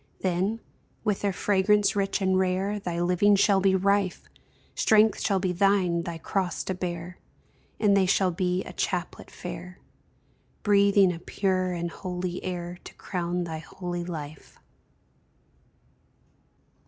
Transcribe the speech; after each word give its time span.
Then, 0.21 0.61
with 1.03 1.21
their 1.21 1.31
fragrance 1.31 1.95
rich 1.95 2.21
and 2.23 2.35
rare, 2.35 2.79
Thy 2.79 2.99
living 2.99 3.35
shall 3.35 3.59
be 3.61 3.75
rife, 3.75 4.23
Strength 4.73 5.19
shall 5.21 5.37
be 5.39 5.51
thine 5.51 6.01
thy 6.01 6.17
cross 6.17 6.63
to 6.63 6.73
bear, 6.73 7.19
And 7.79 7.95
they 7.95 8.07
shall 8.07 8.31
be 8.31 8.63
a 8.63 8.73
chaplet 8.73 9.29
fair, 9.29 9.77
Breathing 10.63 11.13
a 11.13 11.19
pure 11.19 11.73
and 11.73 11.91
holy 11.91 12.43
air, 12.43 12.79
To 12.83 12.95
crown 12.95 13.43
thy 13.43 13.59
holy 13.59 14.03
life. 14.03 14.57